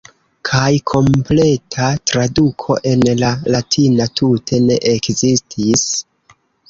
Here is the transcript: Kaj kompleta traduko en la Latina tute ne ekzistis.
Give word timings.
Kaj 0.49 0.69
kompleta 0.91 1.89
traduko 2.11 2.77
en 2.93 3.03
la 3.19 3.29
Latina 3.57 4.09
tute 4.21 4.63
ne 4.69 4.79
ekzistis. 4.95 5.85